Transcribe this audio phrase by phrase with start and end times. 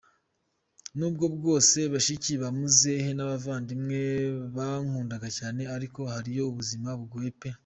[0.97, 3.99] Nubwo bwose bashiki ba muzehe n’abavandimwe
[4.55, 7.49] bankundaga cyane, ariko hariyo ubuzima bugoye pe.